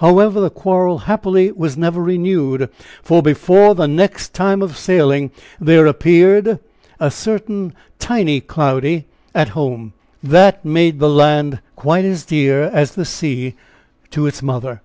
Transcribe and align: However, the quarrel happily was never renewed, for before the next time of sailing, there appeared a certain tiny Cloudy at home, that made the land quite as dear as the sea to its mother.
However, 0.00 0.38
the 0.38 0.50
quarrel 0.50 0.98
happily 0.98 1.50
was 1.52 1.78
never 1.78 2.02
renewed, 2.02 2.68
for 3.02 3.22
before 3.22 3.74
the 3.74 3.88
next 3.88 4.34
time 4.34 4.60
of 4.60 4.76
sailing, 4.76 5.30
there 5.58 5.86
appeared 5.86 6.58
a 7.00 7.10
certain 7.10 7.72
tiny 7.98 8.42
Cloudy 8.42 9.06
at 9.34 9.48
home, 9.56 9.94
that 10.22 10.62
made 10.62 10.98
the 10.98 11.08
land 11.08 11.60
quite 11.74 12.04
as 12.04 12.26
dear 12.26 12.64
as 12.64 12.96
the 12.96 13.06
sea 13.06 13.54
to 14.10 14.26
its 14.26 14.42
mother. 14.42 14.82